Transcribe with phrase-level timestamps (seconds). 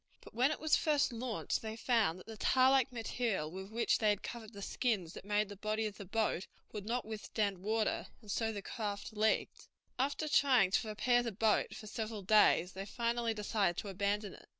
[0.21, 3.99] But when it was first launched they found that the tar like material with which
[3.99, 7.59] they had covered the skins that made the body of the boat would not withstand
[7.59, 9.67] water, and so the craft leaked.
[9.99, 14.49] After trying to repair the boat for several days they finally decided to abandon it.